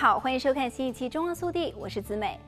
[0.00, 2.38] 好，欢迎收看新一期《中央速递》，我是子美。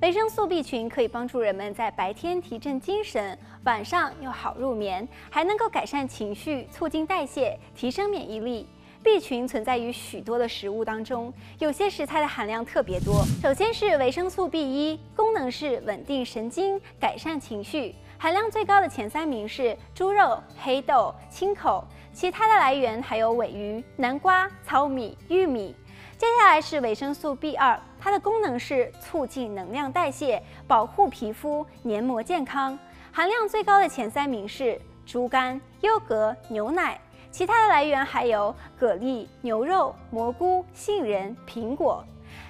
[0.00, 8.64] 维生素 B 群可以帮助人们在白天提振精神，晚上又好入眠，还能够改善情绪、促进代谢、提升免疫力。
[9.02, 13.24] B 群存在于许多的食物当中，有些食材的含量特别多。
[13.42, 25.74] 首先是维生素 B 一，功能是稳定神经、改善情绪，含量最高的前三名是猪肉、黑豆、青口，其他的来源还有尾鱼、南瓜、糙米、玉米。
[26.20, 32.78] 接下来是维生素 B 二，它的功能是促进能量代谢，保护皮肤黏膜健康。
[33.10, 42.04] 含量最高的前三名是猪肝、优格、牛奶，其他的来源还有蛤蜊、牛肉、蘑菇、杏仁、苹果。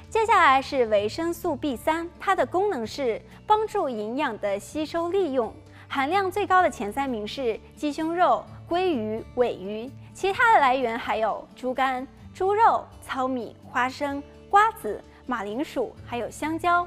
[0.09, 5.55] 接下来是维生素 B 三，它的功能是帮助营养的吸收利用。
[5.87, 12.05] 含量最高的前三名是鸡胸肉、鲑鱼、尾鱼，其他的来源还有猪肝。
[12.35, 16.87] 猪肉、糙米、花生、瓜子、马铃薯，还有香蕉。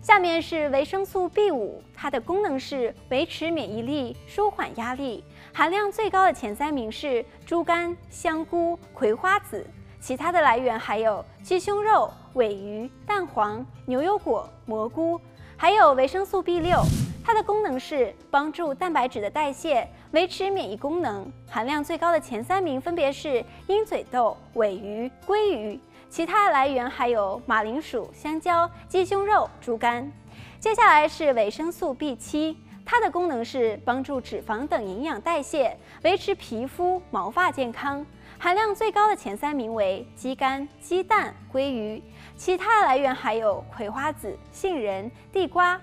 [0.00, 5.24] 下面是维生素 B 五，它的功能是维持免疫力、舒缓压力。
[5.52, 9.66] 含量最高的前三名是猪肝、香菇、葵花籽，
[10.00, 15.20] 其他的来源还有鸡胸肉、尾鱼、蛋黄、牛油果、蘑菇，
[15.56, 16.78] 还有维生素 B 六。
[17.26, 21.26] 它的功能是帮助蛋白质的代谢，维持免疫功能。
[21.48, 30.12] 含量最高的前三名分别是鹰嘴豆、尾鱼、鲑鱼，其他来源还有马铃薯、香蕉、鸡胸肉、猪肝。
[30.60, 38.04] 接下来是维生素 B 七，它的功能是帮助脂肪等营养代谢，维持皮肤毛发健康。
[38.38, 42.02] 含量最高的前三名为鸡肝、鸡蛋、鲑鱼，
[42.36, 45.80] 其他来源还有葵花籽、杏仁、地瓜。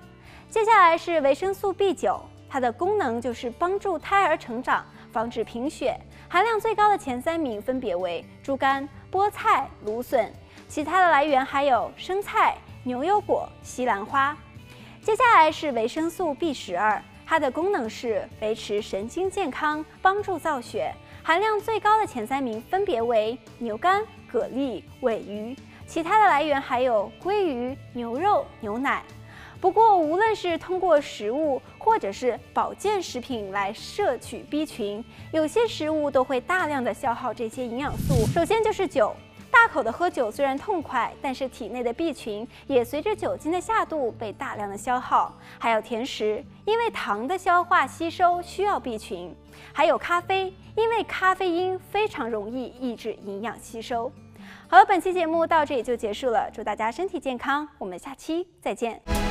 [0.52, 5.98] 接下来是维生素 B 九，它的功能就是帮助胎儿成长，防止贫血。
[6.28, 10.30] 含量最高的前三名分别为猪肝、菠菜、芦笋，
[10.68, 14.38] 其他的来源还有生菜、牛油果、西兰花。
[15.02, 20.94] 接下来是维生素 B 十二，它的功能是维持神经健康，帮助造血。
[21.24, 25.56] 含量最高的前三名分别为牛肝、蛤蜊、尾鱼，
[25.88, 29.02] 其他的来源还有鲑鱼、牛肉、牛奶。
[29.62, 38.26] 不过，无论是通过食物或者是保健食品来摄取 B 群，有些食物都会大量的消耗这些营养素。
[38.34, 39.16] 首先就是酒，
[39.52, 45.38] 大口的喝酒虽然痛快，但是体内的 B 群也随着酒精的下肚被大量的消耗。
[45.60, 49.32] 还有甜食，因为糖的消化吸收需要 B 群。
[49.72, 54.12] 还有咖啡，因为咖啡因非常容易抑制营养吸收。
[54.68, 59.31] 好了，本期节目到这里就结束了，祝大家身体健康，我们下期再见。